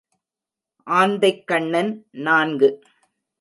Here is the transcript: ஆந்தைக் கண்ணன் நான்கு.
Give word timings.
ஆந்தைக் 0.87 1.47
கண்ணன் 1.47 1.91
நான்கு. 2.11 2.69